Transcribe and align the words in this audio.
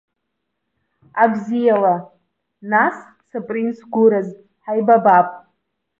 Абзиала, 1.23 1.95
нас, 2.71 2.97
спринц 3.27 3.77
гәыраз, 3.91 4.29
ҳаибабап! 4.63 5.27